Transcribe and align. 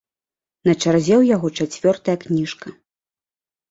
На 0.69 0.73
чарзе 0.81 1.15
ў 1.21 1.33
яго 1.35 1.47
чацвёртая 1.61 2.19
кніжка. 2.29 2.67